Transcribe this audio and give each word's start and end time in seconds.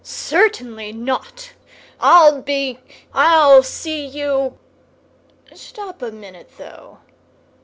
Certainly 0.03 0.93
not! 0.93 1.53
I'll 1.99 2.41
be—I'll 2.41 3.61
see 3.61 4.03
you——Stop 4.07 6.01
a 6.01 6.11
minute, 6.11 6.49
though! 6.57 6.97